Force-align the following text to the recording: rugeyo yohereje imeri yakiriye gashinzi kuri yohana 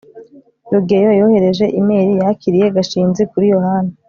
rugeyo 0.71 1.11
yohereje 1.19 1.65
imeri 1.79 2.13
yakiriye 2.21 2.67
gashinzi 2.75 3.21
kuri 3.31 3.45
yohana 3.55 3.91